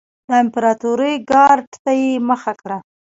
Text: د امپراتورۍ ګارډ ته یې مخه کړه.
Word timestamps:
د 0.29 0.31
امپراتورۍ 0.43 1.13
ګارډ 1.31 1.67
ته 1.83 1.91
یې 2.01 2.09
مخه 2.29 2.51
کړه. 2.61 2.77